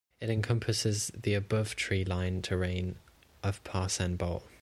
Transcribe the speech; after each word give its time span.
It 0.19 0.31
encompasses 0.31 1.11
the 1.15 1.35
above-tree 1.35 2.05
line 2.05 2.41
terrain 2.41 2.95
of 3.43 3.63
Parsenn 3.63 4.15
Bowl. 4.15 4.41